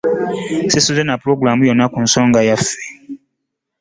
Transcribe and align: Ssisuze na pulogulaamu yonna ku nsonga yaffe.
Ssisuze 0.67 1.03
na 1.05 1.15
pulogulaamu 1.21 1.63
yonna 1.67 1.85
ku 1.93 1.99
nsonga 2.05 2.39
yaffe. 2.47 2.75